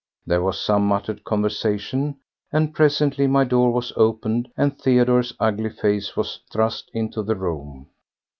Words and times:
There 0.25 0.41
was 0.41 0.59
some 0.59 0.87
muttered 0.87 1.23
conversation, 1.23 2.17
and 2.51 2.73
presently 2.73 3.27
my 3.27 3.43
door 3.43 3.71
was 3.71 3.93
opened 3.95 4.49
and 4.57 4.75
Theodore's 4.75 5.33
ugly 5.39 5.69
face 5.69 6.17
was 6.17 6.39
thrust 6.51 6.89
into 6.91 7.21
the 7.21 7.35
room. 7.35 7.85